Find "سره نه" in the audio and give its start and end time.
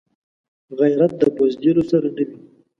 1.91-2.23